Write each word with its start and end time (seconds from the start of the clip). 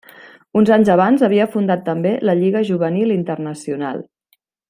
Uns 0.61 0.69
anys 0.75 0.87
abans 0.93 1.25
havia 1.27 1.45
fundat 1.57 1.83
també 1.91 2.15
la 2.29 2.35
Lliga 2.41 2.65
Juvenil 2.71 3.15
Internacional. 3.19 4.03